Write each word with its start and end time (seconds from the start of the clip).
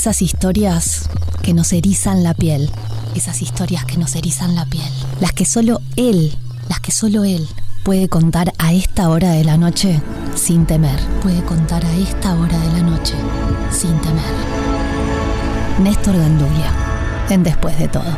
Esas 0.00 0.22
historias 0.22 1.10
que 1.42 1.52
nos 1.52 1.74
erizan 1.74 2.22
la 2.22 2.32
piel. 2.32 2.70
Esas 3.14 3.42
historias 3.42 3.84
que 3.84 3.98
nos 3.98 4.16
erizan 4.16 4.54
la 4.54 4.64
piel. 4.64 4.90
Las 5.20 5.34
que 5.34 5.44
solo 5.44 5.82
él, 5.96 6.34
las 6.70 6.80
que 6.80 6.90
solo 6.90 7.24
él 7.24 7.46
puede 7.84 8.08
contar 8.08 8.54
a 8.56 8.72
esta 8.72 9.10
hora 9.10 9.32
de 9.32 9.44
la 9.44 9.58
noche 9.58 10.00
sin 10.34 10.64
temer. 10.64 10.98
Puede 11.22 11.44
contar 11.44 11.84
a 11.84 11.92
esta 11.96 12.32
hora 12.32 12.58
de 12.58 12.80
la 12.80 12.82
noche 12.82 13.12
sin 13.70 13.92
temer. 14.00 14.24
Néstor 15.80 16.16
Gandulia, 16.16 16.72
en 17.28 17.42
Después 17.42 17.78
de 17.78 17.88
todo. 17.88 18.16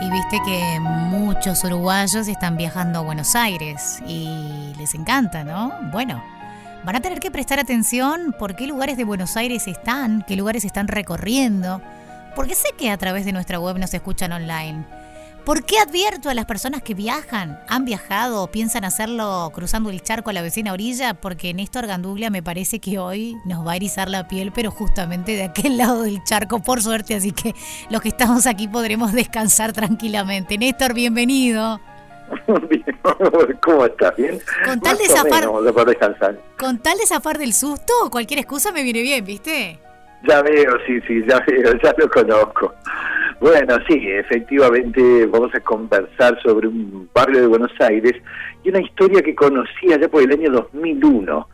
Y 0.00 0.10
viste 0.12 0.40
que 0.44 0.78
muchos 0.78 1.64
uruguayos 1.64 2.28
están 2.28 2.56
viajando 2.56 3.00
a 3.00 3.02
Buenos 3.02 3.34
Aires 3.34 3.98
y 4.06 4.72
les 4.78 4.94
encanta, 4.94 5.42
¿no? 5.42 5.72
Bueno, 5.90 6.22
van 6.84 6.96
a 6.96 7.00
tener 7.00 7.18
que 7.18 7.30
prestar 7.30 7.58
atención 7.58 8.34
por 8.38 8.54
qué 8.54 8.66
lugares 8.66 8.96
de 8.96 9.04
Buenos 9.04 9.36
Aires 9.36 9.66
están, 9.66 10.24
qué 10.26 10.36
lugares 10.36 10.64
están 10.64 10.86
recorriendo, 10.86 11.80
porque 12.36 12.54
sé 12.54 12.68
que 12.76 12.90
a 12.90 12.98
través 12.98 13.24
de 13.24 13.32
nuestra 13.32 13.58
web 13.58 13.78
nos 13.78 13.94
escuchan 13.94 14.32
online. 14.32 14.84
¿Por 15.46 15.64
qué 15.64 15.78
advierto 15.78 16.30
a 16.30 16.34
las 16.34 16.46
personas 16.46 16.82
que 16.82 16.94
viajan, 16.94 17.60
han 17.68 17.84
viajado 17.84 18.42
o 18.42 18.50
piensan 18.50 18.84
hacerlo 18.84 19.50
cruzando 19.54 19.90
el 19.90 20.02
charco 20.02 20.30
a 20.30 20.32
la 20.32 20.40
vecina 20.40 20.72
orilla? 20.72 21.12
Porque 21.12 21.52
Néstor 21.52 21.86
Ganduglia 21.86 22.30
me 22.30 22.42
parece 22.42 22.80
que 22.80 22.98
hoy 22.98 23.36
nos 23.44 23.66
va 23.66 23.72
a 23.72 23.76
erizar 23.76 24.08
la 24.08 24.26
piel, 24.26 24.52
pero 24.52 24.70
justamente 24.70 25.32
de 25.36 25.44
aquel 25.44 25.76
lado 25.76 26.02
del 26.02 26.24
charco, 26.24 26.60
por 26.60 26.82
suerte, 26.82 27.14
así 27.14 27.32
que 27.32 27.54
los 27.90 28.00
que 28.00 28.08
estamos 28.08 28.46
aquí 28.46 28.68
podremos 28.68 29.12
descansar 29.12 29.74
tranquilamente. 29.74 30.56
Néstor, 30.56 30.94
bienvenido. 30.94 31.78
¿Cómo 33.62 33.86
estás? 33.86 34.16
¿Bien? 34.16 34.38
Con 34.64 34.80
tal, 34.80 34.96
de 34.98 35.04
zafar, 35.04 35.44
con 36.58 36.78
tal 36.78 36.98
de 36.98 37.06
zafar 37.06 37.38
del 37.38 37.52
susto, 37.52 37.92
cualquier 38.10 38.40
excusa 38.40 38.72
me 38.72 38.82
viene 38.82 39.02
bien, 39.02 39.24
¿viste? 39.24 39.78
Ya 40.26 40.42
veo, 40.42 40.78
sí, 40.86 41.00
sí, 41.06 41.22
ya 41.28 41.38
veo, 41.46 41.72
ya 41.82 41.94
lo 41.98 42.08
conozco. 42.08 42.74
Bueno, 43.40 43.76
sí, 43.86 44.00
efectivamente 44.08 45.26
vamos 45.26 45.54
a 45.54 45.60
conversar 45.60 46.40
sobre 46.42 46.68
un 46.68 47.08
barrio 47.12 47.42
de 47.42 47.46
Buenos 47.46 47.72
Aires 47.80 48.14
y 48.62 48.70
una 48.70 48.80
historia 48.80 49.20
que 49.22 49.34
conocí 49.34 49.92
allá 49.92 50.08
por 50.08 50.22
el 50.22 50.32
año 50.32 50.50
2001. 50.50 51.48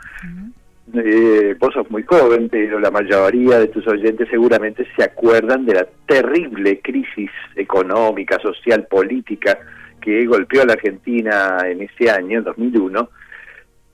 Eh, 0.93 1.57
vos 1.59 1.73
sos 1.73 1.91
muy 1.91 2.03
joven, 2.03 2.49
pero 2.49 2.81
la 2.81 2.91
mayoría 2.91 3.59
de 3.61 3.69
tus 3.69 3.87
oyentes 3.87 4.29
seguramente 4.29 4.87
se 4.97 5.05
acuerdan 5.05 5.65
de 5.65 5.75
la 5.75 5.87
terrible 6.07 6.81
crisis 6.81 7.31
económica, 7.57 8.39
social, 8.41 8.87
política 8.89 9.59
que 10.01 10.27
golpeó 10.27 10.63
a 10.63 10.67
la 10.67 10.73
Argentina 10.75 11.59
en 11.67 11.83
ese 11.83 12.11
año, 12.11 12.39
en 12.39 12.45
2001, 12.45 13.09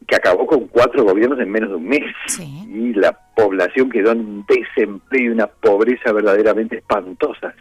que 0.07 0.17
acabó 0.17 0.47
con 0.47 0.69
cuatro 0.69 1.05
gobiernos 1.05 1.41
en 1.41 1.51
menos 1.51 1.71
de 1.71 1.77
un 1.77 1.89
mes. 1.89 2.05
Y 2.39 2.95
la 2.95 3.19
población 3.35 3.91
quedó 3.91 4.13
en 4.13 4.21
un 4.21 4.47
desempleo 4.47 5.25
y 5.25 5.29
una 5.29 5.47
pobreza 5.47 6.13
verdaderamente 6.13 6.77
espantosas. 6.77 7.55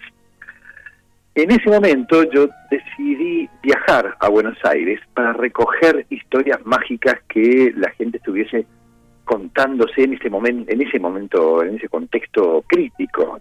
En 1.33 1.51
ese 1.51 1.69
momento 1.69 2.23
yo 2.31 2.47
decidí 2.71 3.49
viajar 3.61 4.15
a 4.19 4.29
Buenos 4.29 4.57
Aires 4.63 5.01
para 5.13 5.33
recoger 5.33 6.05
historias 6.09 6.65
mágicas 6.65 7.15
que 7.27 7.73
la 7.75 7.89
gente 7.91 8.17
estuviese 8.17 8.65
contándose 9.25 10.03
en 10.03 10.13
ese 10.13 10.29
momento, 10.29 10.71
en 10.71 10.81
ese 10.81 10.97
momento, 10.97 11.61
en 11.63 11.75
ese 11.75 11.89
contexto 11.89 12.63
crítico. 12.67 13.39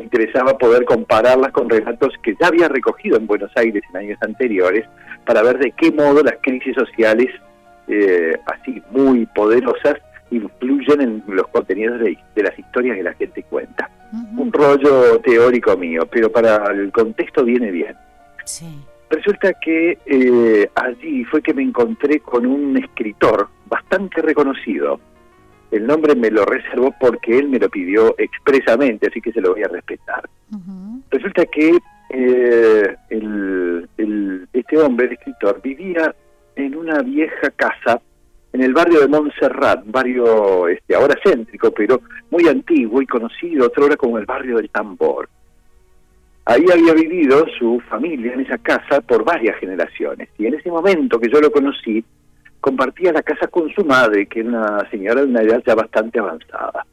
Me 0.00 0.04
interesaba 0.04 0.56
poder 0.56 0.86
compararlas 0.86 1.52
con 1.52 1.68
relatos 1.68 2.14
que 2.22 2.34
ya 2.40 2.46
había 2.46 2.68
recogido 2.68 3.18
en 3.18 3.26
Buenos 3.26 3.50
Aires 3.54 3.82
en 3.90 3.96
años 3.98 4.18
anteriores 4.22 4.86
para 5.26 5.42
ver 5.42 5.58
de 5.58 5.72
qué 5.72 5.92
modo 5.92 6.22
las 6.22 6.36
crisis 6.40 6.74
sociales 6.74 7.28
eh, 7.86 8.34
así 8.46 8.82
muy 8.92 9.26
poderosas 9.26 9.96
influyen 10.30 11.02
en 11.02 11.22
los 11.26 11.46
contenidos 11.48 12.00
de, 12.00 12.16
las 12.36 12.58
historias 12.58 12.96
que 12.96 13.02
la 13.02 13.12
gente 13.12 13.42
cuenta. 13.42 13.90
Un 14.38 14.50
rollo 14.50 15.20
teórico 15.20 15.76
mío, 15.76 16.08
pero 16.10 16.32
para 16.32 16.72
el 16.72 16.90
contexto 16.92 17.44
viene 17.44 17.70
bien. 17.70 17.94
Resulta 19.10 19.52
que 19.52 19.98
eh, 20.06 20.70
allí 20.76 21.24
fue 21.24 21.42
que 21.42 21.52
me 21.52 21.62
encontré 21.62 22.20
con 22.20 22.46
un 22.46 22.78
escritor 22.78 23.48
bastante 23.66 24.22
reconocido. 24.22 24.98
El 25.70 25.86
nombre 25.86 26.14
me 26.14 26.30
lo 26.30 26.44
reservó 26.44 26.94
porque 26.98 27.38
él 27.38 27.48
me 27.48 27.58
lo 27.58 27.68
pidió 27.68 28.14
expresamente, 28.18 29.08
así 29.08 29.20
que 29.20 29.32
se 29.32 29.40
lo 29.40 29.52
voy 29.52 29.62
a 29.62 29.68
respetar. 29.68 30.28
Resulta 31.10 31.46
que 31.46 31.78
eh, 32.10 32.96
el, 33.08 34.48
este 34.52 34.78
hombre, 34.78 35.06
el 35.06 35.12
escritor, 35.12 35.60
vivía 35.62 36.14
en 36.56 36.76
una 36.76 37.02
vieja 37.02 37.50
casa 37.50 38.00
en 38.52 38.62
el 38.62 38.72
barrio 38.72 39.00
de 39.00 39.08
Montserrat, 39.08 39.82
barrio 39.86 40.66
este, 40.66 40.94
ahora 40.94 41.14
céntrico, 41.22 41.70
pero 41.70 42.00
muy 42.30 42.48
antiguo 42.48 43.00
y 43.00 43.06
conocido 43.06 43.66
otra 43.66 43.84
hora 43.84 43.96
como 43.96 44.18
el 44.18 44.26
barrio 44.26 44.56
del 44.56 44.70
Tambor. 44.70 45.28
Ahí 46.46 46.64
había 46.72 46.94
vivido 46.94 47.46
su 47.58 47.80
familia 47.88 48.32
en 48.32 48.40
esa 48.40 48.58
casa 48.58 49.00
por 49.02 49.24
varias 49.24 49.56
generaciones 49.58 50.30
y 50.36 50.46
en 50.46 50.54
ese 50.54 50.68
momento 50.68 51.20
que 51.20 51.30
yo 51.30 51.40
lo 51.40 51.52
conocí, 51.52 52.04
compartía 52.60 53.12
la 53.12 53.22
casa 53.22 53.48
con 53.48 53.70
su 53.70 53.84
madre, 53.84 54.26
que 54.26 54.40
era 54.40 54.48
una 54.48 54.90
señora 54.90 55.22
de 55.22 55.26
una 55.28 55.42
edad 55.42 55.62
ya 55.66 55.74
bastante 55.74 56.18
avanzada. 56.18 56.86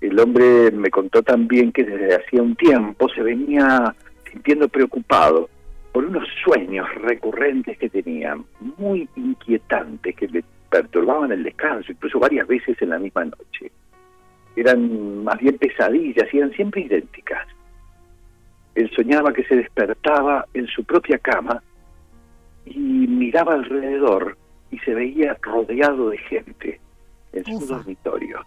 El 0.00 0.18
hombre 0.20 0.70
me 0.72 0.90
contó 0.90 1.22
también 1.22 1.72
que 1.72 1.84
desde 1.84 2.16
hacía 2.16 2.42
un 2.42 2.54
tiempo 2.56 3.08
se 3.08 3.22
venía 3.22 3.94
sintiendo 4.30 4.68
preocupado 4.68 5.48
por 5.92 6.04
unos 6.04 6.28
sueños 6.44 6.86
recurrentes 6.96 7.78
que 7.78 7.88
tenía, 7.88 8.36
muy 8.76 9.08
inquietantes, 9.16 10.14
que 10.14 10.28
le 10.28 10.44
perturbaban 10.68 11.32
el 11.32 11.42
descanso, 11.42 11.92
incluso 11.92 12.18
varias 12.18 12.46
veces 12.46 12.76
en 12.82 12.90
la 12.90 12.98
misma 12.98 13.24
noche. 13.24 13.72
Eran 14.56 15.24
más 15.24 15.38
bien 15.38 15.56
pesadillas 15.56 16.32
y 16.32 16.38
eran 16.38 16.52
siempre 16.52 16.82
idénticas. 16.82 17.46
Él 18.74 18.90
soñaba 18.94 19.32
que 19.32 19.44
se 19.44 19.56
despertaba 19.56 20.46
en 20.52 20.66
su 20.66 20.84
propia 20.84 21.18
cama 21.18 21.62
y 22.66 22.78
miraba 22.78 23.54
alrededor 23.54 24.36
y 24.70 24.78
se 24.80 24.94
veía 24.94 25.36
rodeado 25.42 26.10
de 26.10 26.18
gente 26.18 26.80
en 27.32 27.44
su 27.44 27.66
dormitorio. 27.66 28.40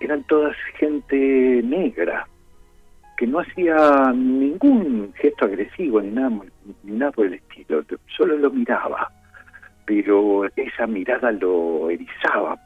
Eran 0.00 0.22
todas 0.24 0.56
gente 0.78 1.16
negra, 1.64 2.26
que 3.16 3.26
no 3.26 3.40
hacía 3.40 4.12
ningún 4.14 5.12
gesto 5.16 5.46
agresivo 5.46 6.00
ni 6.00 6.10
nada, 6.10 6.30
ni 6.84 6.96
nada 6.96 7.12
por 7.12 7.26
el 7.26 7.34
estilo, 7.34 7.84
solo 8.16 8.36
lo 8.36 8.50
miraba, 8.50 9.10
pero 9.84 10.44
esa 10.54 10.86
mirada 10.86 11.32
lo 11.32 11.90
erizaba 11.90 12.56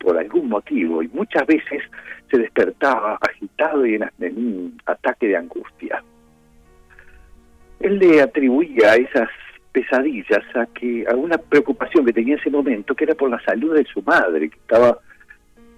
por 0.00 0.16
algún 0.16 0.48
motivo 0.48 1.02
y 1.02 1.08
muchas 1.08 1.46
veces 1.46 1.82
se 2.30 2.38
despertaba 2.38 3.18
agitado 3.20 3.84
y 3.86 3.96
en, 3.96 4.10
un 4.20 4.80
ataque 4.86 5.28
de 5.28 5.36
angustia. 5.36 6.02
Él 7.80 7.98
le 7.98 8.22
atribuía 8.22 8.92
a 8.92 8.96
esas 8.96 9.28
pesadillas 9.72 10.44
a 10.54 10.66
que 10.66 11.04
a 11.10 11.14
una 11.14 11.38
preocupación 11.38 12.04
que 12.04 12.12
tenía 12.12 12.34
en 12.34 12.40
ese 12.40 12.50
momento, 12.50 12.94
que 12.94 13.04
era 13.04 13.14
por 13.14 13.30
la 13.30 13.40
salud 13.42 13.74
de 13.74 13.84
su 13.84 14.02
madre, 14.02 14.50
que 14.50 14.56
estaba 14.56 14.98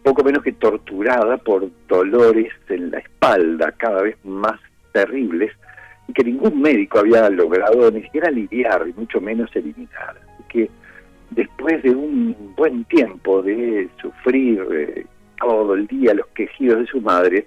poco 0.02 0.24
menos 0.24 0.42
que 0.42 0.52
torturada 0.52 1.36
por 1.36 1.68
dolores 1.88 2.52
en 2.68 2.90
la 2.90 2.98
espalda 2.98 3.72
cada 3.72 4.02
vez 4.02 4.16
más 4.24 4.58
terribles 4.92 5.52
y 6.08 6.12
que 6.12 6.24
ningún 6.24 6.60
médico 6.60 7.00
había 7.00 7.28
logrado 7.28 7.90
ni 7.90 8.02
siquiera 8.02 8.30
lidiar 8.30 8.86
y 8.88 8.92
mucho 8.98 9.20
menos 9.20 9.54
eliminar. 9.54 10.16
Así 10.34 10.44
que 10.48 10.70
después 11.30 11.82
de 11.82 11.90
un 11.90 12.54
buen 12.56 12.84
tiempo 12.84 13.42
de 13.42 13.88
sufrir 14.00 14.66
eh, 14.72 15.06
todo 15.38 15.74
el 15.74 15.86
día 15.86 16.14
los 16.14 16.26
quejidos 16.28 16.80
de 16.80 16.86
su 16.86 17.00
madre, 17.00 17.46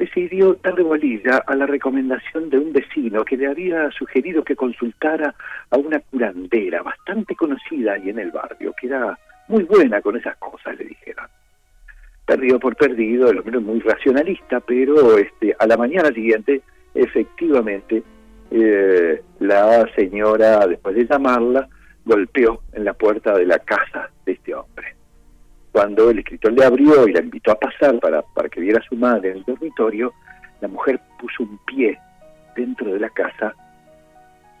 decidió 0.00 0.54
darle 0.62 0.82
bolilla 0.82 1.44
a 1.46 1.54
la 1.54 1.66
recomendación 1.66 2.48
de 2.48 2.58
un 2.58 2.72
vecino 2.72 3.22
que 3.22 3.36
le 3.36 3.48
había 3.48 3.90
sugerido 3.90 4.42
que 4.42 4.56
consultara 4.56 5.34
a 5.70 5.76
una 5.76 6.00
curandera 6.00 6.82
bastante 6.82 7.36
conocida 7.36 7.92
ahí 7.92 8.08
en 8.08 8.18
el 8.18 8.30
barrio, 8.30 8.72
que 8.80 8.86
era 8.86 9.18
muy 9.48 9.64
buena 9.64 10.00
con 10.00 10.16
esas 10.16 10.38
cosas, 10.38 10.78
le 10.78 10.86
dijeron 10.86 11.26
perdido 12.24 12.60
por 12.60 12.76
perdido, 12.76 13.28
el 13.28 13.38
hombre 13.38 13.58
muy 13.58 13.80
racionalista, 13.80 14.60
pero 14.60 15.18
este, 15.18 15.54
a 15.58 15.66
la 15.66 15.76
mañana 15.76 16.10
siguiente, 16.10 16.62
efectivamente, 16.94 18.04
eh, 18.52 19.20
la 19.40 19.84
señora, 19.96 20.64
después 20.68 20.94
de 20.94 21.06
llamarla, 21.06 21.68
golpeó 22.04 22.62
en 22.72 22.84
la 22.84 22.94
puerta 22.94 23.36
de 23.36 23.46
la 23.46 23.58
casa 23.58 24.10
de 24.24 24.32
este 24.32 24.54
hombre. 24.54 24.94
Cuando 25.72 26.10
el 26.10 26.18
escritor 26.18 26.52
le 26.52 26.64
abrió 26.64 27.06
y 27.06 27.12
la 27.12 27.20
invitó 27.20 27.52
a 27.52 27.58
pasar 27.58 27.98
para, 28.00 28.22
para 28.22 28.48
que 28.48 28.60
viera 28.60 28.80
a 28.80 28.88
su 28.88 28.96
madre 28.96 29.30
en 29.30 29.38
el 29.38 29.44
dormitorio, 29.44 30.12
la 30.60 30.68
mujer 30.68 31.00
puso 31.18 31.44
un 31.44 31.58
pie 31.66 31.98
dentro 32.56 32.92
de 32.92 33.00
la 33.00 33.10
casa 33.10 33.54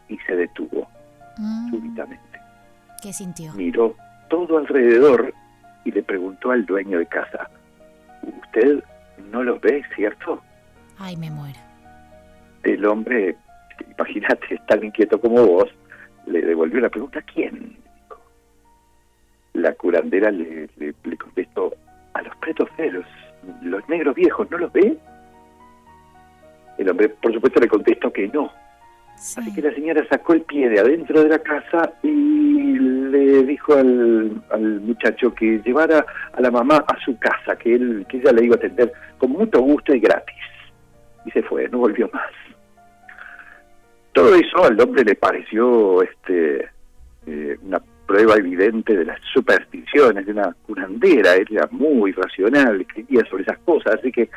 y 0.08 0.16
se 0.18 0.36
detuvo 0.36 0.88
mm. 1.38 1.70
súbitamente. 1.70 2.40
¿Qué 3.02 3.12
sintió? 3.12 3.52
Miró 3.54 3.96
todo 4.28 4.58
alrededor 4.58 5.34
y 5.84 5.90
le 5.90 6.02
preguntó 6.02 6.50
al 6.50 6.66
dueño 6.66 6.98
de 6.98 7.06
casa, 7.06 7.50
usted 8.22 8.82
no 9.30 9.42
lo 9.42 9.58
ve, 9.58 9.82
¿cierto? 9.94 10.42
Ay, 10.98 11.16
me 11.16 11.30
muero. 11.30 11.58
El 12.62 12.84
hombre, 12.84 13.36
imagínate, 13.96 14.60
tan 14.68 14.84
inquieto 14.84 15.20
como 15.20 15.44
vos, 15.46 15.68
le 16.26 16.42
devolvió 16.42 16.80
la 16.80 16.90
pregunta, 16.90 17.22
¿quién? 17.22 17.76
La 19.54 19.72
curandera 19.74 20.30
le, 20.30 20.68
le, 20.76 21.16
contestó, 21.16 21.72
a 22.14 22.22
los 22.22 22.34
pretos 22.36 22.68
feros, 22.76 23.04
los 23.62 23.86
negros 23.88 24.14
viejos, 24.14 24.50
¿no 24.50 24.58
los 24.58 24.72
ve? 24.72 24.96
El 26.78 26.88
hombre, 26.88 27.08
por 27.08 27.32
supuesto, 27.32 27.60
le 27.60 27.68
contestó 27.68 28.12
que 28.12 28.28
no. 28.28 28.50
Así 29.14 29.52
que 29.54 29.60
la 29.60 29.74
señora 29.74 30.06
sacó 30.08 30.32
el 30.32 30.42
pie 30.42 30.68
de 30.70 30.80
adentro 30.80 31.22
de 31.22 31.28
la 31.28 31.38
casa 31.40 31.92
y 32.02 32.78
le 32.78 33.42
dijo 33.44 33.74
al, 33.74 34.42
al, 34.50 34.80
muchacho 34.80 35.34
que 35.34 35.60
llevara 35.62 36.06
a 36.32 36.40
la 36.40 36.50
mamá 36.50 36.84
a 36.88 36.98
su 37.04 37.18
casa, 37.18 37.54
que 37.56 37.74
él 37.74 38.06
que 38.08 38.16
ella 38.16 38.32
le 38.32 38.46
iba 38.46 38.54
a 38.54 38.58
atender 38.58 38.92
con 39.18 39.32
mucho 39.32 39.60
gusto 39.60 39.94
y 39.94 40.00
gratis. 40.00 40.36
Y 41.26 41.30
se 41.32 41.42
fue, 41.42 41.68
no 41.68 41.78
volvió 41.78 42.08
más. 42.14 42.30
Todo 44.12 44.34
eso 44.34 44.64
al 44.64 44.80
hombre 44.80 45.04
le 45.04 45.14
pareció 45.14 46.02
este 46.02 46.70
eh, 47.26 47.58
una 47.62 47.80
prueba 48.10 48.34
evidente 48.34 48.96
de 48.96 49.04
las 49.04 49.20
supersticiones 49.32 50.26
de 50.26 50.32
una 50.32 50.52
curandera, 50.66 51.36
era 51.36 51.68
muy 51.70 52.10
racional, 52.10 52.80
escribía 52.80 53.24
sobre 53.30 53.44
esas 53.44 53.58
cosas, 53.58 54.00
así 54.00 54.10
que 54.10 54.28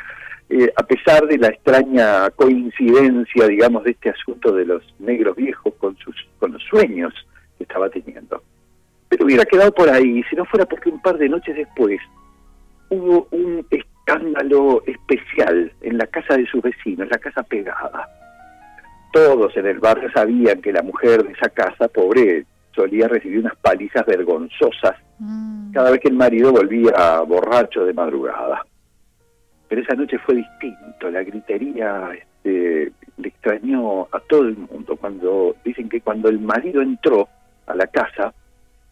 eh, 0.51 0.71
a 0.75 0.83
pesar 0.83 1.25
de 1.25 1.39
la 1.39 1.47
extraña 1.47 2.29
coincidencia, 2.35 3.47
digamos, 3.47 3.83
de 3.83 3.91
este 3.91 4.11
asunto 4.11 4.51
de 4.51 4.65
los 4.65 4.83
negros 4.99 5.35
viejos 5.35 5.73
con 5.79 5.97
sus 5.97 6.15
con 6.37 6.53
los 6.53 6.61
sueños 6.69 7.15
que 7.57 7.63
estaba 7.63 7.89
teniendo, 7.89 8.43
pero 9.09 9.25
hubiera 9.25 9.43
quedado 9.43 9.71
por 9.71 9.89
ahí 9.89 10.21
si 10.29 10.35
no 10.35 10.45
fuera 10.45 10.67
porque 10.67 10.89
un 10.89 11.01
par 11.01 11.17
de 11.17 11.29
noches 11.29 11.55
después 11.55 11.99
hubo 12.89 13.27
un 13.31 13.65
escándalo 13.71 14.83
especial 14.85 15.71
en 15.81 15.97
la 15.97 16.05
casa 16.05 16.37
de 16.37 16.45
sus 16.45 16.61
vecinos, 16.61 17.09
la 17.09 17.17
casa 17.17 17.41
pegada. 17.41 18.07
Todos 19.11 19.57
en 19.57 19.65
el 19.65 19.79
barrio 19.79 20.11
sabían 20.11 20.61
que 20.61 20.71
la 20.71 20.83
mujer 20.83 21.23
de 21.23 21.33
esa 21.33 21.49
casa, 21.49 21.87
pobre 21.87 22.45
solía 22.75 23.07
recibir 23.07 23.39
unas 23.39 23.55
palizas 23.57 24.05
vergonzosas 24.05 24.95
mm. 25.19 25.71
cada 25.71 25.91
vez 25.91 25.99
que 25.99 26.09
el 26.09 26.15
marido 26.15 26.51
volvía 26.51 27.21
borracho 27.21 27.85
de 27.85 27.93
madrugada. 27.93 28.65
Pero 29.67 29.81
esa 29.81 29.95
noche 29.95 30.17
fue 30.19 30.35
distinto, 30.35 31.09
la 31.09 31.23
gritería 31.23 32.11
este, 32.13 32.91
le 33.17 33.27
extrañó 33.27 34.07
a 34.11 34.19
todo 34.19 34.41
el 34.41 34.57
mundo. 34.57 34.95
Cuando 34.97 35.55
dicen 35.63 35.89
que 35.89 36.01
cuando 36.01 36.29
el 36.29 36.39
marido 36.39 36.81
entró 36.81 37.27
a 37.65 37.75
la 37.75 37.87
casa, 37.87 38.33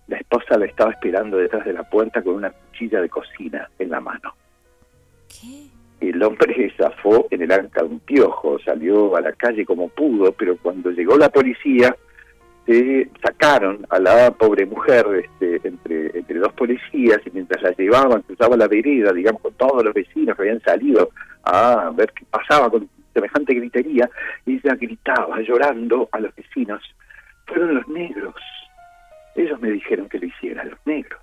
la 0.07 0.17
esposa 0.17 0.57
la 0.57 0.65
estaba 0.65 0.91
esperando 0.91 1.37
detrás 1.37 1.65
de 1.65 1.73
la 1.73 1.83
puerta 1.83 2.21
con 2.21 2.35
una 2.35 2.49
cuchilla 2.49 3.01
de 3.01 3.09
cocina 3.09 3.69
en 3.77 3.89
la 3.89 3.99
mano. 3.99 4.33
El 5.99 6.23
hombre 6.23 6.73
zafó 6.77 7.27
en 7.29 7.43
el 7.43 7.51
arca 7.51 7.83
un 7.83 7.99
piojo, 7.99 8.57
salió 8.59 9.15
a 9.15 9.21
la 9.21 9.33
calle 9.33 9.65
como 9.65 9.87
pudo, 9.89 10.31
pero 10.31 10.57
cuando 10.57 10.89
llegó 10.89 11.15
la 11.15 11.29
policía, 11.29 11.95
sacaron 13.23 13.85
a 13.89 13.99
la 13.99 14.31
pobre 14.31 14.65
mujer 14.65 15.05
este, 15.23 15.67
entre, 15.67 16.17
entre 16.17 16.39
dos 16.39 16.53
policías 16.53 17.19
y 17.25 17.31
mientras 17.31 17.61
la 17.61 17.71
llevaban 17.71 18.21
cruzaba 18.21 18.55
la 18.57 18.67
vereda, 18.67 19.13
digamos, 19.13 19.41
con 19.41 19.53
todos 19.53 19.83
los 19.83 19.93
vecinos 19.93 20.35
que 20.35 20.43
habían 20.43 20.61
salido 20.61 21.09
a 21.43 21.91
ver 21.95 22.11
qué 22.13 22.25
pasaba 22.29 22.69
con 22.69 22.89
semejante 23.13 23.53
gritería, 23.53 24.09
ella 24.45 24.75
gritaba 24.75 25.39
llorando 25.41 26.07
a 26.11 26.19
los 26.19 26.33
vecinos, 26.35 26.81
fueron 27.45 27.75
los 27.75 27.87
negros, 27.87 28.35
ellos 29.35 29.59
me 29.59 29.71
dijeron 29.71 30.07
que 30.07 30.19
lo 30.19 30.25
hiciera, 30.27 30.63
los 30.63 30.79
negros. 30.85 31.21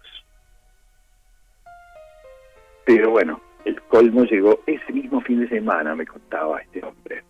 Pero 2.84 3.10
bueno, 3.10 3.40
el 3.64 3.80
colmo 3.82 4.24
llegó 4.24 4.60
ese 4.66 4.92
mismo 4.92 5.20
fin 5.20 5.40
de 5.40 5.48
semana, 5.48 5.94
me 5.94 6.06
contaba 6.06 6.60
este 6.60 6.84
hombre. 6.84 7.22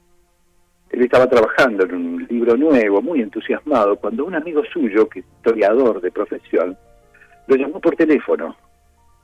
Él 0.90 1.02
estaba 1.02 1.28
trabajando 1.28 1.84
en 1.84 1.94
un 1.94 2.26
libro 2.28 2.56
nuevo, 2.56 3.02
muy 3.02 3.20
entusiasmado, 3.20 3.96
cuando 3.96 4.24
un 4.24 4.34
amigo 4.34 4.62
suyo, 4.72 5.08
que 5.08 5.20
historiador 5.20 6.00
de 6.00 6.10
profesión, 6.10 6.76
lo 7.46 7.56
llamó 7.56 7.80
por 7.80 7.96
teléfono 7.96 8.56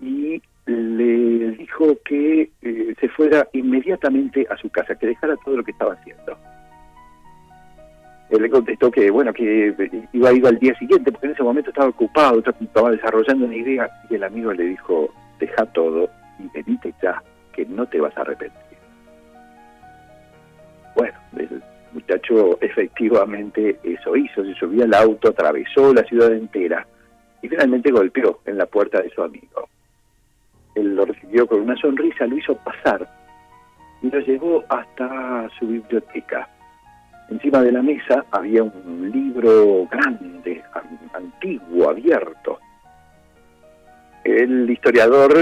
y 0.00 0.40
le 0.66 1.50
dijo 1.52 1.96
que 2.04 2.50
eh, 2.62 2.94
se 2.98 3.08
fuera 3.08 3.48
inmediatamente 3.52 4.46
a 4.50 4.56
su 4.56 4.68
casa, 4.70 4.94
que 4.94 5.08
dejara 5.08 5.36
todo 5.44 5.56
lo 5.56 5.64
que 5.64 5.70
estaba 5.70 5.94
haciendo. 5.94 6.36
Él 8.30 8.42
le 8.42 8.50
contestó 8.50 8.90
que, 8.90 9.10
bueno, 9.10 9.32
que 9.32 9.74
iba 10.12 10.28
a 10.28 10.32
ir 10.32 10.46
al 10.46 10.58
día 10.58 10.74
siguiente, 10.78 11.12
porque 11.12 11.26
en 11.26 11.32
ese 11.34 11.42
momento 11.42 11.70
estaba 11.70 11.88
ocupado, 11.88 12.42
estaba 12.60 12.90
desarrollando 12.90 13.44
una 13.46 13.56
idea, 13.56 13.90
y 14.10 14.14
el 14.14 14.24
amigo 14.24 14.52
le 14.52 14.64
dijo, 14.64 15.10
deja 15.38 15.66
todo 15.66 16.08
y 16.38 16.48
venite 16.48 16.92
ya, 17.02 17.22
que 17.52 17.64
no 17.66 17.86
te 17.86 18.00
vas 18.00 18.16
a 18.16 18.22
arrepentir. 18.22 18.63
Muchacho 21.94 22.58
efectivamente 22.60 23.78
eso 23.82 24.16
hizo, 24.16 24.44
se 24.44 24.54
subió 24.54 24.84
al 24.84 24.94
auto, 24.94 25.28
atravesó 25.28 25.94
la 25.94 26.02
ciudad 26.04 26.32
entera 26.32 26.86
y 27.40 27.48
finalmente 27.48 27.90
golpeó 27.90 28.40
en 28.46 28.58
la 28.58 28.66
puerta 28.66 29.00
de 29.00 29.10
su 29.10 29.22
amigo. 29.22 29.68
Él 30.74 30.96
lo 30.96 31.04
recibió 31.04 31.46
con 31.46 31.60
una 31.60 31.76
sonrisa, 31.76 32.26
lo 32.26 32.36
hizo 32.36 32.56
pasar 32.56 33.08
y 34.02 34.10
lo 34.10 34.18
llevó 34.20 34.64
hasta 34.68 35.48
su 35.58 35.68
biblioteca. 35.68 36.48
Encima 37.30 37.62
de 37.62 37.72
la 37.72 37.82
mesa 37.82 38.24
había 38.30 38.62
un 38.62 39.10
libro 39.12 39.86
grande, 39.90 40.62
antiguo, 41.14 41.88
abierto. 41.88 42.58
El 44.24 44.68
historiador 44.68 45.32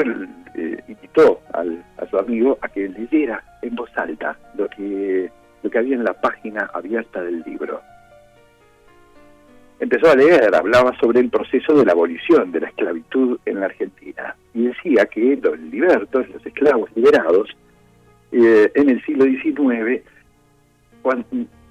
eh, 0.55 0.85
invitó 0.87 1.41
al, 1.53 1.85
a 1.97 2.07
su 2.07 2.19
amigo 2.19 2.59
a 2.61 2.69
que 2.69 2.89
leyera 2.89 3.43
en 3.63 3.75
voz 3.75 3.91
alta 3.97 4.37
lo 4.57 4.69
que 4.69 5.31
lo 5.63 5.71
que 5.71 5.79
había 5.79 5.97
en 5.97 6.05
la 6.05 6.15
página 6.15 6.71
abierta 6.73 7.23
del 7.23 7.43
libro. 7.47 7.81
Empezó 9.81 10.11
a 10.11 10.15
leer, 10.15 10.55
hablaba 10.55 10.97
sobre 11.01 11.21
el 11.21 11.29
proceso 11.29 11.75
de 11.75 11.85
la 11.85 11.93
abolición 11.93 12.53
de 12.53 12.61
la 12.61 12.69
esclavitud 12.69 13.39
en 13.45 13.61
la 13.61 13.67
Argentina 13.67 14.37
y 14.55 14.67
decía 14.67 15.07
que 15.07 15.39
los 15.43 15.59
libertos, 15.59 16.29
los 16.29 16.47
esclavos 16.47 16.89
liberados, 16.95 17.49
eh, 18.31 18.71
en 18.75 18.91
el 18.91 19.05
siglo 19.05 19.25
XIX, 19.25 20.03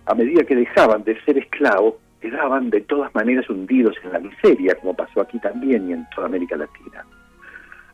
a 0.05 0.13
medida 0.13 0.44
que 0.44 0.55
dejaban 0.55 1.03
de 1.05 1.19
ser 1.23 1.37
esclavos, 1.37 1.95
quedaban 2.19 2.69
de 2.69 2.81
todas 2.81 3.13
maneras 3.15 3.49
hundidos 3.49 3.95
en 4.03 4.11
la 4.11 4.19
miseria, 4.19 4.75
como 4.75 4.94
pasó 4.94 5.21
aquí 5.21 5.39
también 5.39 5.89
y 5.89 5.94
en 5.94 6.05
toda 6.13 6.27
América 6.27 6.57
Latina. 6.57 7.05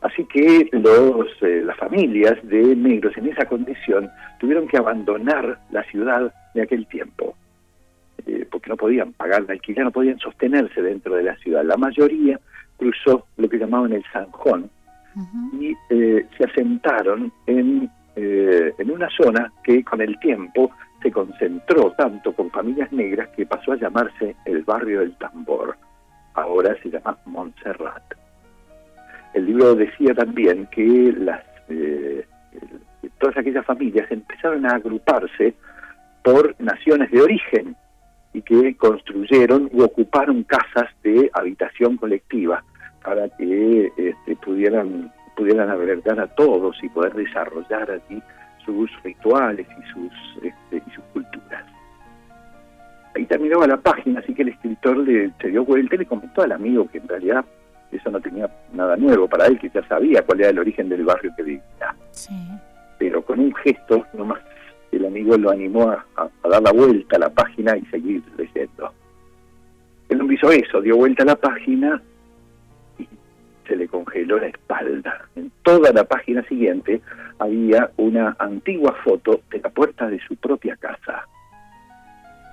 Así 0.02 0.24
que 0.26 0.68
los, 0.72 1.26
eh, 1.42 1.62
las 1.64 1.76
familias 1.76 2.36
de 2.44 2.76
negros 2.76 3.16
en 3.16 3.28
esa 3.28 3.46
condición 3.46 4.08
tuvieron 4.38 4.68
que 4.68 4.76
abandonar 4.76 5.58
la 5.70 5.82
ciudad 5.84 6.32
de 6.54 6.62
aquel 6.62 6.86
tiempo, 6.86 7.34
eh, 8.26 8.46
porque 8.48 8.70
no 8.70 8.76
podían 8.76 9.12
pagar 9.12 9.42
la 9.42 9.54
alquiler, 9.54 9.84
no 9.84 9.90
podían 9.90 10.18
sostenerse 10.18 10.82
dentro 10.82 11.16
de 11.16 11.24
la 11.24 11.36
ciudad. 11.36 11.64
La 11.64 11.76
mayoría 11.76 12.38
cruzó 12.76 13.26
lo 13.36 13.48
que 13.48 13.58
llamaban 13.58 13.92
el 13.92 14.04
Sanjón 14.12 14.70
y 15.58 15.74
eh, 15.90 16.26
se 16.36 16.44
asentaron 16.44 17.32
en, 17.46 17.90
en 18.14 18.90
una 18.90 19.08
zona 19.10 19.52
que 19.64 19.82
con 19.82 20.00
el 20.00 20.16
tiempo 20.20 20.70
se 21.02 21.10
concentró 21.10 21.92
tanto 21.92 22.32
con 22.32 22.50
familias 22.50 22.92
negras 22.92 23.28
que 23.30 23.46
pasó 23.46 23.72
a 23.72 23.76
llamarse 23.76 24.36
el 24.44 24.62
barrio 24.62 25.00
del 25.00 25.16
tambor. 25.16 25.76
Ahora 26.34 26.76
se 26.82 26.90
llama 26.90 27.18
Montserrat 27.26 28.27
el 29.34 29.46
libro 29.46 29.74
decía 29.74 30.14
también 30.14 30.66
que 30.66 31.14
las 31.16 31.42
eh, 31.68 32.26
todas 33.18 33.36
aquellas 33.36 33.64
familias 33.64 34.10
empezaron 34.10 34.66
a 34.66 34.76
agruparse 34.76 35.54
por 36.22 36.54
naciones 36.58 37.10
de 37.10 37.20
origen 37.20 37.76
y 38.32 38.42
que 38.42 38.76
construyeron 38.76 39.70
y 39.72 39.80
ocuparon 39.80 40.44
casas 40.44 40.90
de 41.02 41.30
habitación 41.32 41.96
colectiva 41.96 42.62
para 43.02 43.28
que 43.30 43.92
este, 43.96 44.36
pudieran 44.36 45.12
pudieran 45.36 45.70
albergar 45.70 46.18
a 46.18 46.26
todos 46.26 46.76
y 46.82 46.88
poder 46.88 47.14
desarrollar 47.14 47.90
allí 47.90 48.20
sus 48.64 48.90
rituales 49.02 49.66
y 49.66 49.92
sus 49.92 50.44
este, 50.44 50.82
y 50.84 50.90
sus 50.94 51.04
culturas. 51.12 51.64
Ahí 53.14 53.24
terminaba 53.24 53.66
la 53.66 53.76
página, 53.76 54.20
así 54.20 54.34
que 54.34 54.42
el 54.42 54.48
escritor 54.48 54.98
le, 54.98 55.30
se 55.40 55.48
dio 55.48 55.64
vuelta 55.64 55.94
y 55.94 55.98
le 55.98 56.06
comentó 56.06 56.42
al 56.42 56.52
amigo 56.52 56.88
que 56.88 56.98
en 56.98 57.08
realidad 57.08 57.44
eso 57.90 58.10
no 58.10 58.20
tenía 58.20 58.50
nada 58.72 58.96
nuevo 58.96 59.28
para 59.28 59.46
él, 59.46 59.58
que 59.58 59.70
ya 59.70 59.86
sabía 59.88 60.22
cuál 60.22 60.40
era 60.40 60.50
el 60.50 60.58
origen 60.58 60.88
del 60.88 61.04
barrio 61.04 61.32
que 61.36 61.42
vivía. 61.42 61.96
Pero 62.98 63.22
con 63.22 63.40
un 63.40 63.54
gesto 63.54 64.04
nomás 64.12 64.40
el 64.92 65.06
amigo 65.06 65.36
lo 65.36 65.50
animó 65.50 65.90
a, 65.90 66.04
dar 66.48 66.62
la 66.62 66.72
vuelta 66.72 67.16
a 67.16 67.20
la 67.20 67.30
página 67.30 67.76
y 67.76 67.84
seguir 67.86 68.22
leyendo. 68.36 68.92
El 70.08 70.20
hombre 70.20 70.36
hizo 70.36 70.50
eso, 70.50 70.80
dio 70.80 70.96
vuelta 70.96 71.22
a 71.22 71.26
la 71.26 71.36
página 71.36 72.00
y 72.98 73.06
se 73.66 73.76
le 73.76 73.86
congeló 73.88 74.38
la 74.38 74.46
espalda. 74.46 75.28
En 75.36 75.52
toda 75.62 75.92
la 75.92 76.04
página 76.04 76.42
siguiente 76.44 77.02
había 77.38 77.90
una 77.96 78.34
antigua 78.38 78.96
foto 79.04 79.42
de 79.50 79.60
la 79.60 79.68
puerta 79.68 80.08
de 80.08 80.18
su 80.20 80.36
propia 80.36 80.76
casa. 80.76 81.26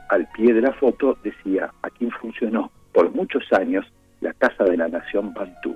Al 0.09 0.27
pie 0.35 0.53
de 0.53 0.61
la 0.61 0.73
foto 0.73 1.17
decía, 1.23 1.71
aquí 1.81 2.09
funcionó 2.21 2.71
por 2.93 3.11
muchos 3.11 3.43
años 3.53 3.85
la 4.25 4.33
Casa 4.33 4.63
de 4.65 4.77
la 4.77 4.87
Nación 4.87 5.33
Pantú. 5.33 5.75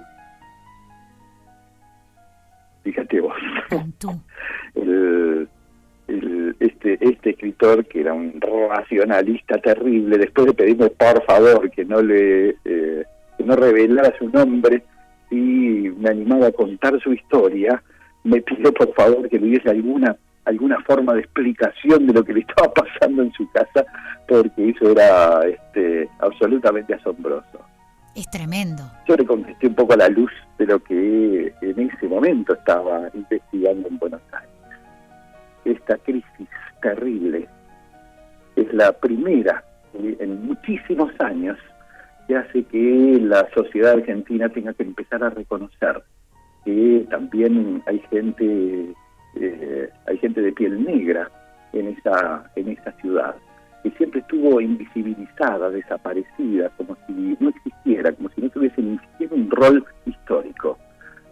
Fíjate 2.83 3.21
vos. 3.21 3.35
este, 6.59 6.97
este 6.99 7.29
escritor, 7.29 7.85
que 7.85 8.01
era 8.01 8.13
un 8.13 8.39
racionalista 8.41 9.57
terrible, 9.59 10.17
después 10.17 10.47
le 10.47 10.53
pedimos 10.53 10.89
por 10.91 11.23
favor 11.25 11.69
que 11.69 11.85
no 11.85 12.01
le 12.01 12.49
eh, 12.65 13.03
que 13.37 13.43
no 13.43 13.55
revelara 13.55 14.13
su 14.17 14.29
nombre, 14.29 14.83
y 15.29 15.35
me 15.35 16.09
animaba 16.09 16.47
a 16.47 16.51
contar 16.51 16.99
su 16.99 17.13
historia, 17.13 17.81
me 18.23 18.41
pidió 18.41 18.73
por 18.73 18.93
favor 18.95 19.29
que 19.29 19.39
le 19.39 19.47
diese 19.47 19.69
alguna 19.69 20.17
alguna 20.45 20.81
forma 20.81 21.13
de 21.13 21.19
explicación 21.19 22.07
de 22.07 22.13
lo 22.13 22.23
que 22.23 22.33
le 22.33 22.39
estaba 22.39 22.73
pasando 22.73 23.21
en 23.21 23.31
su 23.33 23.47
casa, 23.51 23.85
porque 24.27 24.69
eso 24.69 24.91
era 24.91 25.45
este, 25.45 26.09
absolutamente 26.19 26.95
asombroso. 26.95 27.59
Es 28.15 28.29
tremendo. 28.29 28.83
Yo 29.07 29.15
le 29.15 29.25
contesté 29.25 29.67
un 29.67 29.75
poco 29.75 29.93
a 29.93 29.97
la 29.97 30.09
luz 30.09 30.31
de 30.57 30.65
lo 30.65 30.79
que 30.83 31.53
en 31.61 31.79
ese 31.79 32.07
momento 32.07 32.53
estaba 32.53 33.09
investigando 33.13 33.87
en 33.87 33.97
Buenos 33.97 34.21
Aires. 34.31 34.49
Esta 35.65 35.97
crisis 35.97 36.49
terrible 36.81 37.47
es 38.55 38.73
la 38.73 38.91
primera 38.91 39.63
en 39.93 40.45
muchísimos 40.45 41.11
años 41.19 41.57
que 42.27 42.35
hace 42.35 42.63
que 42.63 43.19
la 43.21 43.47
sociedad 43.53 43.93
argentina 43.93 44.49
tenga 44.49 44.73
que 44.73 44.83
empezar 44.83 45.23
a 45.23 45.29
reconocer 45.29 46.03
que 46.65 47.05
también 47.09 47.81
hay 47.87 47.99
gente 48.09 48.93
eh, 49.35 49.89
hay 50.07 50.17
gente 50.17 50.41
de 50.41 50.51
piel 50.51 50.83
negra 50.83 51.29
en 51.73 51.87
esa 51.87 52.51
en 52.55 52.69
esa 52.69 52.91
ciudad 52.93 53.35
que 53.83 53.91
siempre 53.91 54.21
estuvo 54.21 54.59
invisibilizada, 54.59 55.69
desaparecida, 55.69 56.69
como 56.77 56.97
si 57.07 57.37
no 57.39 57.49
existiera, 57.49 58.11
como 58.13 58.29
si 58.29 58.41
no 58.41 58.49
tuviese 58.49 58.81
ni 58.81 58.97
siquiera 58.99 59.35
un 59.35 59.49
rol 59.49 59.85
histórico, 60.05 60.77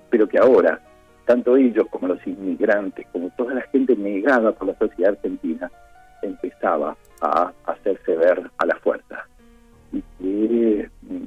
pero 0.09 0.27
que 0.27 0.37
ahora, 0.37 0.79
tanto 1.25 1.57
ellos 1.57 1.87
como 1.89 2.07
los 2.07 2.25
inmigrantes, 2.25 3.05
como 3.11 3.29
toda 3.31 3.53
la 3.53 3.61
gente 3.63 3.95
negada 3.95 4.51
por 4.53 4.67
la 4.67 4.77
sociedad 4.77 5.13
argentina, 5.13 5.69
empezaba 6.21 6.95
a 7.21 7.51
hacerse 7.65 8.15
ver 8.15 8.49
a 8.57 8.65
la 8.65 8.75
fuerza. 8.77 9.27
Y 9.91 10.01
que 10.19 10.89
mm, 11.01 11.23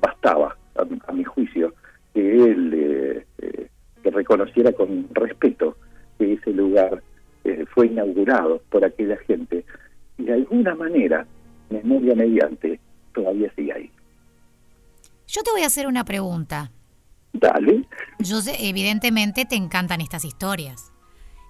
bastaba, 0.00 0.56
a, 0.76 1.12
mi 1.12 1.24
juicio, 1.24 1.74
que 2.14 2.44
él 2.44 2.72
eh, 2.74 3.26
eh, 3.38 3.68
reconociera 4.04 4.72
con 4.72 5.08
respeto 5.12 5.76
que 6.18 6.34
ese 6.34 6.52
lugar 6.52 7.02
eh, 7.44 7.64
fue 7.72 7.86
inaugurado 7.86 8.62
por 8.70 8.84
aquella 8.84 9.16
gente 9.18 9.64
de 10.30 10.36
alguna 10.36 10.76
manera, 10.76 11.26
memoria 11.70 12.14
mediante, 12.14 12.78
todavía 13.12 13.52
sigue 13.56 13.72
ahí. 13.72 13.90
Yo 15.26 15.42
te 15.42 15.50
voy 15.50 15.62
a 15.62 15.66
hacer 15.66 15.86
una 15.88 16.04
pregunta. 16.04 16.70
Dale. 17.32 17.84
Yo 18.20 18.40
sé, 18.40 18.54
evidentemente 18.68 19.44
te 19.44 19.56
encantan 19.56 20.00
estas 20.00 20.24
historias. 20.24 20.92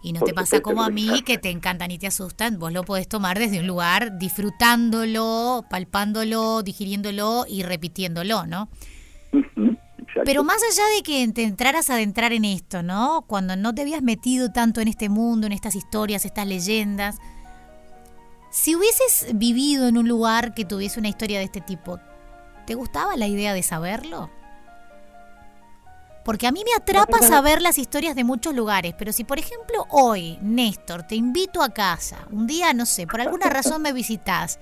Y 0.03 0.15
no 0.15 0.21
te 0.23 0.33
pasa 0.33 0.61
como 0.61 0.83
a 0.83 0.89
mí 0.89 1.21
que 1.27 1.37
te 1.37 1.51
encantan 1.51 1.91
y 1.91 1.99
te 1.99 2.07
asustan. 2.07 2.59
Vos 2.59 2.73
lo 2.73 2.85
podés 2.85 3.07
tomar 3.07 3.39
desde 3.39 3.61
un 3.61 3.67
lugar 3.67 4.19
disfrutándolo, 4.19 5.67
palpándolo, 5.69 6.63
digiriéndolo 6.63 7.45
y 7.47 7.65
repitiéndolo, 7.65 8.47
¿no? 8.47 8.71
Pero 10.25 10.43
más 10.43 10.63
allá 10.63 10.85
de 10.97 11.03
que 11.03 11.29
te 11.33 11.43
entraras 11.43 11.91
a 11.91 11.95
adentrar 11.95 12.33
en 12.33 12.47
esto, 12.47 12.83
¿no? 12.83 13.25
Cuando 13.27 13.57
no 13.57 13.75
te 13.75 13.83
habías 13.83 14.03
metido 14.03 14.51
tanto 14.53 14.81
en 14.81 14.89
este 14.89 15.11
mundo, 15.11 15.47
en 15.47 15.53
estas 15.53 15.75
historias, 15.75 16.25
estas 16.25 16.47
leyendas, 16.47 17.19
si 18.51 18.75
hubieses 18.75 19.27
vivido 19.35 19.89
en 19.89 19.97
un 19.97 20.09
lugar 20.09 20.55
que 20.55 20.65
tuviese 20.65 20.99
una 20.99 21.09
historia 21.09 21.39
de 21.39 21.45
este 21.45 21.61
tipo, 21.61 21.99
¿te 22.67 22.75
gustaba 22.75 23.17
la 23.17 23.27
idea 23.27 23.55
de 23.55 23.63
saberlo? 23.63 24.31
Porque 26.25 26.47
a 26.47 26.53
mí 26.53 26.63
me 26.65 26.75
atrapa 26.77 27.19
saber 27.19 27.63
las 27.63 27.79
historias 27.79 28.15
de 28.15 28.25
muchos 28.25 28.55
lugares, 28.55 28.95
pero 28.99 29.13
si 29.13 29.25
por 29.25 29.39
ejemplo 29.39 29.87
hoy, 29.89 30.39
Néstor, 30.43 31.05
te 31.05 31.15
invito 31.15 31.63
a 31.63 31.71
casa, 31.71 32.27
un 32.31 32.47
día, 32.47 32.73
no 32.75 32.87
sé, 32.87 33.07
por 33.07 33.21
alguna 33.21 33.47
razón 33.51 33.83
me 33.83 33.93
visitas 33.93 34.59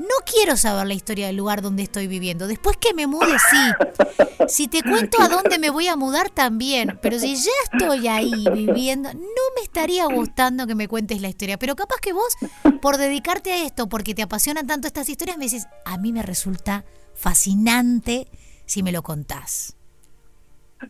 no 0.00 0.24
quiero 0.24 0.56
saber 0.56 0.86
la 0.86 0.94
historia 0.94 1.26
del 1.26 1.36
lugar 1.36 1.60
donde 1.60 1.82
estoy 1.82 2.06
viviendo. 2.06 2.48
Después 2.48 2.78
que 2.78 2.94
me 2.94 3.06
mude, 3.06 3.36
sí. 3.50 4.46
Si 4.48 4.66
te 4.66 4.82
cuento 4.82 5.20
a 5.20 5.28
dónde 5.28 5.58
me 5.58 5.68
voy 5.68 5.88
a 5.88 5.96
mudar, 5.96 6.30
también. 6.30 6.98
Pero 7.02 7.18
si 7.18 7.36
ya 7.36 7.50
estoy 7.70 8.08
ahí 8.08 8.46
viviendo, 8.54 9.12
no 9.12 9.44
me 9.54 9.62
estaría 9.62 10.06
gustando 10.06 10.66
que 10.66 10.74
me 10.74 10.88
cuentes 10.88 11.20
la 11.20 11.28
historia. 11.28 11.58
Pero 11.58 11.76
capaz 11.76 12.00
que 12.00 12.14
vos, 12.14 12.34
por 12.80 12.96
dedicarte 12.96 13.52
a 13.52 13.64
esto, 13.66 13.88
porque 13.88 14.14
te 14.14 14.22
apasionan 14.22 14.66
tanto 14.66 14.86
estas 14.86 15.08
historias, 15.08 15.36
me 15.36 15.44
dices, 15.44 15.66
a 15.84 15.98
mí 15.98 16.12
me 16.12 16.22
resulta 16.22 16.84
fascinante 17.14 18.26
si 18.64 18.82
me 18.82 18.92
lo 18.92 19.02
contás. 19.02 19.76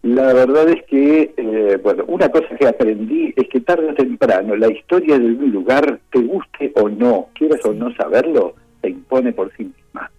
La 0.02 0.33
verdad 0.33 0.69
es 0.69 0.85
que, 0.85 1.35
eh, 1.37 1.81
bueno, 1.83 2.05
una 2.07 2.29
cosa 2.29 2.47
que 2.57 2.69
aprendí 2.69 3.35
es 3.37 3.49
que 3.49 3.61
tarde 3.61 3.90
o 3.90 3.95
temprano 3.95 4.55
la 4.55 4.71
historia 4.71 5.19
de 5.19 5.25
un 5.25 5.50
lugar, 5.50 5.99
te 6.12 6.21
guste 6.21 6.73
o 6.76 6.88
no, 6.88 7.29
quieras 7.35 7.64
o 7.64 7.73
no 7.73 7.93
saberlo, 7.97 8.55
se 8.81 8.91
impone 8.91 9.33
por 9.33 9.53
sí 9.57 9.65
misma. 9.65 10.11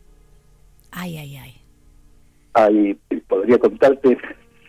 Ay, 0.91 1.18
ay, 1.18 1.38
ay. 1.38 1.53
Hay, 2.53 2.98
podría 3.27 3.58
contarte 3.58 4.18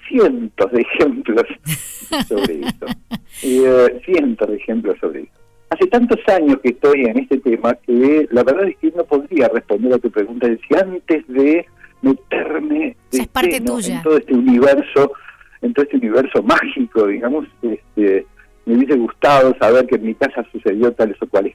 cientos 0.09 0.73
de 0.73 0.83
ejemplos 0.83 1.45
sobre 2.29 2.61
eso. 2.61 2.87
Eh, 3.43 4.01
cientos 4.05 4.49
de 4.49 4.57
ejemplos 4.57 4.97
sobre 5.01 5.23
eso. 5.23 5.33
Hace 5.71 5.87
tantos 5.87 6.19
años 6.29 6.59
que 6.63 6.71
estoy 6.71 7.07
en 7.07 7.19
este 7.19 7.39
tema 7.39 7.75
que 7.75 8.29
la 8.31 8.45
verdad 8.45 8.69
es 8.69 8.77
que 8.77 8.93
no 8.95 9.05
podría 9.05 9.49
responder 9.49 9.95
a 9.95 9.99
tu 9.99 10.11
pregunta 10.11 10.47
si 10.47 10.75
antes 10.77 11.27
de 11.29 11.67
meterme 12.03 12.97
es 13.11 13.27
parte 13.29 13.61
tuya. 13.61 13.97
en 13.97 14.03
todo 14.03 14.19
este 14.19 14.35
universo, 14.35 15.13
en 15.63 15.73
todo 15.73 15.85
este 15.85 15.97
universo 15.97 16.43
mágico, 16.43 17.07
digamos, 17.07 17.47
este, 17.63 18.27
me 18.67 18.77
hubiese 18.77 18.97
gustado 18.97 19.57
saber 19.59 19.87
que 19.87 19.97
en 19.97 20.07
mi 20.07 20.15
casa 20.15 20.45
sucedió 20.53 20.93
tales 20.93 21.17
o 21.23 21.27
cuales 21.27 21.52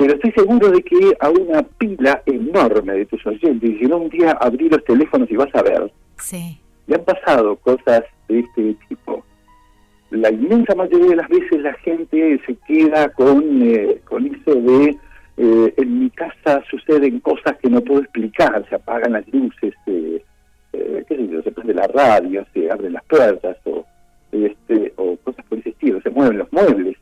pero 0.00 0.14
estoy 0.14 0.32
seguro 0.32 0.70
de 0.70 0.82
que 0.82 1.14
a 1.20 1.28
una 1.28 1.62
pila 1.62 2.22
enorme 2.24 2.94
de 2.94 3.04
tus 3.04 3.24
oyentes, 3.26 3.68
y 3.68 3.78
si 3.80 3.84
no 3.84 3.98
un 3.98 4.08
día 4.08 4.30
abrí 4.40 4.66
los 4.70 4.82
teléfonos 4.84 5.30
y 5.30 5.36
vas 5.36 5.54
a 5.54 5.62
ver, 5.62 5.92
sí. 6.16 6.58
le 6.86 6.94
han 6.94 7.04
pasado 7.04 7.54
cosas 7.56 8.04
de 8.26 8.38
este 8.38 8.76
tipo. 8.88 9.22
La 10.10 10.30
inmensa 10.30 10.74
mayoría 10.74 11.10
de 11.10 11.16
las 11.16 11.28
veces 11.28 11.60
la 11.60 11.74
gente 11.74 12.40
se 12.46 12.56
queda 12.66 13.10
con, 13.10 13.44
eh, 13.60 14.00
con 14.06 14.24
eso 14.24 14.54
de, 14.54 14.96
eh, 15.36 15.74
en 15.76 16.00
mi 16.00 16.08
casa 16.08 16.62
suceden 16.70 17.20
cosas 17.20 17.58
que 17.58 17.68
no 17.68 17.82
puedo 17.82 18.00
explicar, 18.00 18.66
se 18.70 18.76
apagan 18.76 19.12
las 19.12 19.28
luces, 19.28 19.74
eh, 19.84 20.24
qué 20.72 21.14
sé 21.14 21.28
yo, 21.28 21.42
se 21.42 21.52
prende 21.52 21.74
la 21.74 21.88
radio, 21.88 22.46
se 22.54 22.70
abren 22.70 22.94
las 22.94 23.04
puertas, 23.04 23.58
o, 23.66 23.84
este, 24.32 24.94
o 24.96 25.14
cosas 25.18 25.44
por 25.44 25.58
ese 25.58 25.68
estilo, 25.68 26.00
se 26.00 26.08
mueven 26.08 26.38
los 26.38 26.50
muebles. 26.54 26.96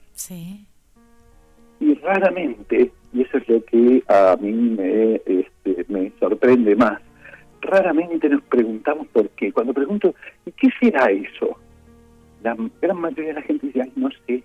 Raramente, 2.08 2.90
y 3.12 3.20
eso 3.20 3.36
es 3.36 3.46
lo 3.50 3.62
que 3.66 4.02
a 4.08 4.34
mí 4.40 4.50
me, 4.50 5.16
este, 5.26 5.84
me 5.88 6.10
sorprende 6.18 6.74
más, 6.74 7.02
raramente 7.60 8.30
nos 8.30 8.42
preguntamos 8.44 9.06
por 9.08 9.28
qué. 9.30 9.52
Cuando 9.52 9.74
pregunto, 9.74 10.14
¿y 10.46 10.52
qué 10.52 10.70
será 10.80 11.10
eso? 11.10 11.58
La 12.42 12.56
gran 12.80 12.98
mayoría 12.98 13.34
de 13.34 13.34
la 13.34 13.42
gente 13.42 13.66
dice, 13.66 13.82
ay, 13.82 13.92
no 13.94 14.08
sé. 14.26 14.42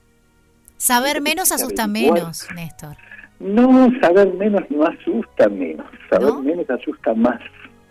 Saber 0.75 1.21
menos 1.21 1.53
asusta 1.53 1.87
menos, 1.87 2.49
Néstor. 2.53 2.97
No, 3.39 3.89
saber 4.01 4.33
menos 4.33 4.63
no 4.69 4.85
asusta 4.85 5.47
menos, 5.47 5.87
saber 6.09 6.33
menos 6.43 6.69
asusta 6.69 7.13
más. 7.13 7.39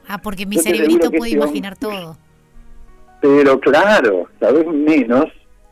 Ah, 0.07 0.19
porque 0.19 0.45
mi 0.45 0.59
cerebrito 0.59 1.11
puede 1.11 1.31
imaginar 1.31 1.79
todo. 1.79 2.19
Pero 3.23 3.59
claro, 3.59 4.29
saber 4.39 4.67
menos 4.67 5.25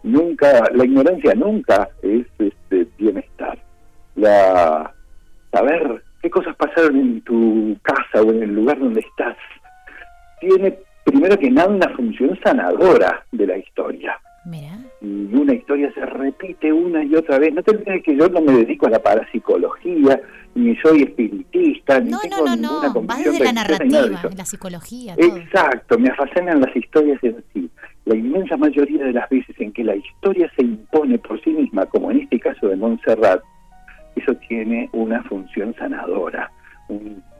nunca, 0.03 0.71
la 0.73 0.87
ignorancia 0.87 1.35
nunca 1.35 1.91
es 2.01 2.27
este, 2.39 2.89
bienestar. 2.97 3.63
La 4.21 4.93
saber 5.51 6.03
qué 6.23 6.31
cosas 6.31 6.55
pasaron 6.57 6.97
en 6.97 7.21
tu 7.23 7.77
casa 7.83 8.23
o 8.23 8.31
en 8.31 8.43
el 8.43 8.55
lugar 8.55 8.79
donde 8.79 9.01
estás 9.01 9.37
tiene 10.41 10.79
primero 11.05 11.39
que 11.39 11.51
nada 11.51 11.69
una 11.69 11.89
función 11.97 12.39
sanadora 12.43 13.25
de 13.33 13.47
la 13.47 13.59
historia. 13.59 14.19
Y 15.03 15.35
una 15.35 15.55
historia 15.55 15.93
se 15.95 16.05
repite 16.05 16.73
una 16.73 17.05
y 17.05 17.15
otra 17.15 17.39
vez. 17.39 17.55
No 17.55 17.63
te 17.63 17.73
olvides 17.73 18.03
que 18.03 18.17
yo 18.17 18.29
no 18.29 18.41
me 18.41 18.53
dedico 18.53 18.87
a 18.87 18.91
la 18.91 18.99
parapsicología, 18.99 20.21
ni 20.55 20.77
soy 20.77 21.03
espiritista, 21.03 22.01
ni 22.01 22.11
no, 22.11 22.19
tengo 22.21 22.45
no, 22.45 22.57
no, 22.57 22.83
no. 22.83 23.07
Va 23.07 23.17
desde 23.19 23.45
la 23.45 23.53
narrativa, 23.53 24.23
la 24.37 24.45
psicología. 24.45 25.15
Exacto, 25.17 25.99
me 25.99 26.15
fascinan 26.15 26.61
las 26.61 26.75
historias 26.75 27.19
en 27.23 27.45
sí 27.53 27.71
la 28.07 28.17
inmensa 28.17 28.57
mayoría 28.57 29.05
de 29.05 29.13
las 29.13 29.29
veces 29.29 29.55
en 29.61 29.73
que 29.73 29.85
la 29.85 29.95
historia 29.95 30.51
se 30.57 30.63
impone 30.63 31.19
por 31.19 31.41
sí 31.45 31.51
misma, 31.51 31.87
como 31.87 32.11
en 32.11 32.23
este 32.23 32.41
caso 32.41 32.69
de 32.69 32.77
Montserrat, 32.77 33.41
eso 34.21 34.35
tiene 34.49 34.89
una 34.93 35.23
función 35.25 35.75
sanadora. 35.77 36.51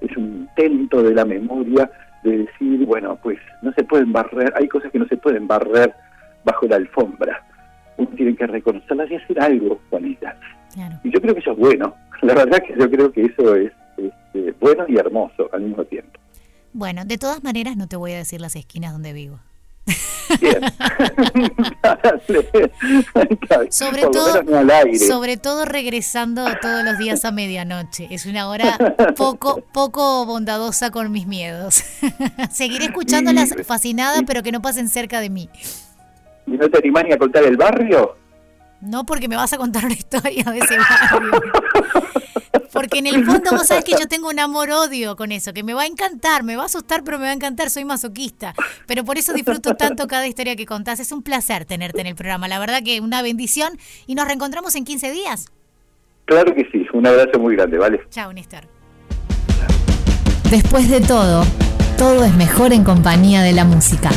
es 0.01 0.17
un 0.17 0.49
intento 0.49 1.03
de 1.03 1.15
la 1.15 1.25
memoria 1.25 1.91
de 2.23 2.39
decir, 2.39 2.85
bueno, 2.87 3.19
pues 3.23 3.39
no 3.63 3.73
se 3.73 3.85
pueden 3.85 4.13
barrer, 4.13 4.53
hay 4.57 4.69
cosas 4.69 4.91
que 4.93 4.99
no 4.99 5.07
se 5.07 5.17
pueden 5.17 5.47
barrer 5.47 5.95
bajo 6.45 6.67
la 6.67 6.77
alfombra. 6.77 7.45
Uno 7.97 8.09
tiene 8.17 8.35
que 8.35 8.47
reconocerlas 8.47 9.11
y 9.11 9.17
hacer 9.17 9.41
algo 9.41 9.81
con 9.91 10.05
ellas. 10.05 10.37
Y 11.03 11.11
yo 11.11 11.21
creo 11.21 11.35
que 11.35 11.41
eso 11.41 11.53
es 11.53 11.59
bueno. 11.59 11.95
La 12.23 12.35
verdad 12.35 12.59
que 12.67 12.75
yo 12.79 12.91
creo 12.91 13.11
que 13.11 13.25
eso 13.25 13.57
es 13.57 13.73
este, 13.97 14.55
bueno 14.61 14.85
y 14.89 14.97
hermoso 14.97 15.49
al 15.53 15.63
mismo 15.63 15.85
tiempo. 15.85 16.19
Bueno, 16.73 17.05
de 17.05 17.19
todas 17.19 17.43
maneras 17.43 17.77
no 17.77 17.89
te 17.89 17.97
voy 17.97 18.13
a 18.13 18.19
decir 18.19 18.41
las 18.41 18.55
esquinas 18.57 18.93
donde 18.93 19.13
vivo. 19.13 19.41
Bien. 20.41 20.61
sobre 23.71 24.03
todo, 24.03 24.43
sobre 25.07 25.37
todo 25.37 25.65
regresando 25.65 26.45
todos 26.61 26.85
los 26.85 26.99
días 26.99 27.25
a 27.25 27.33
medianoche. 27.33 28.09
Es 28.11 28.27
una 28.27 28.49
hora 28.49 28.77
poco, 29.17 29.61
poco 29.73 30.27
bondadosa 30.27 30.91
con 30.91 31.11
mis 31.11 31.27
miedos. 31.27 31.83
Seguiré 32.51 32.87
escuchándolas 32.87 33.55
fascinadas, 33.67 34.23
pero 34.27 34.43
que 34.43 34.53
no 34.53 34.63
pasen 34.63 34.89
cerca 34.89 35.21
de 35.21 35.31
mí. 35.31 35.49
¿Y 36.47 36.53
no 36.53 36.69
te 36.69 36.79
animás 36.79 37.05
ni 37.05 37.13
a 37.13 37.19
contar 37.19 37.45
el 37.45 37.57
barrio? 37.57 38.17
No, 38.81 39.05
porque 39.05 39.29
me 39.29 39.37
vas 39.37 39.53
a 39.53 39.59
contar 39.59 39.85
una 39.85 39.95
historia 39.95 40.45
de 40.45 40.59
ese 40.59 40.79
barrio. 40.79 41.43
Porque 42.73 42.99
en 42.99 43.07
el 43.07 43.25
fondo 43.25 43.51
vos 43.53 43.67
sabés 43.67 43.85
que 43.85 43.93
yo 43.93 44.09
tengo 44.09 44.29
un 44.29 44.39
amor-odio 44.39 45.17
con 45.17 45.33
eso, 45.33 45.53
que 45.53 45.63
me 45.63 45.75
va 45.75 45.83
a 45.83 45.87
encantar, 45.87 46.43
me 46.43 46.57
va 46.57 46.65
a 46.65 46.67
asustar, 46.67 47.05
pero 47.05 47.19
me 47.19 47.25
va 47.25 47.31
a 47.31 47.35
encantar, 47.35 47.71
soy 47.71 47.85
masoquista. 47.85 48.55
Pero 48.87 49.05
por 49.05 49.19
eso 49.19 49.33
disfruto 49.33 49.75
tanto 49.75 50.07
cada 50.07 50.27
historia 50.27 50.57
que 50.57 50.67
contás. 50.67 51.01
Es 51.01 51.13
un 51.13 51.23
placer 51.23 51.65
tenerte 51.65 52.01
en 52.01 52.07
el 52.07 52.15
programa, 52.15 52.49
la 52.49 52.59
verdad 52.59 52.83
que 52.85 53.01
una 53.01 53.23
bendición. 53.23 53.79
Y 54.07 54.15
nos 54.15 54.27
reencontramos 54.27 54.75
en 54.75 54.85
15 54.85 55.11
días. 55.13 55.47
Claro 56.25 56.55
que 56.55 56.69
sí, 56.71 56.87
un 56.93 57.07
abrazo 57.07 57.39
muy 57.39 57.57
grande, 57.57 57.79
¿vale? 57.79 58.01
Chao, 58.11 58.33
Néstor. 58.33 58.69
Después 60.51 60.89
de 60.89 61.01
todo, 61.01 61.45
todo 61.97 62.25
es 62.25 62.35
mejor 62.35 62.73
en 62.73 62.83
compañía 62.83 63.43
de 63.43 63.53
la 63.53 63.65
música. 63.65 64.11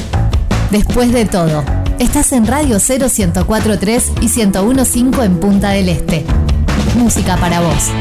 Después 0.72 1.12
de 1.12 1.26
todo, 1.26 1.64
estás 2.00 2.32
en 2.32 2.48
Radio 2.48 2.80
0143 2.80 4.14
y 4.22 4.28
1015 4.28 5.24
en 5.24 5.40
Punta 5.40 5.70
del 5.70 5.90
Este. 5.90 6.26
Música 6.98 7.38
para 7.38 7.62
vos. 7.62 7.92